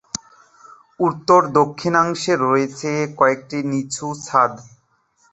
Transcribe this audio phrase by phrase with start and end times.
[0.99, 4.51] উত্তর অর্ধাংশে রয়েছে কয়েকটি নিচু ছাদ।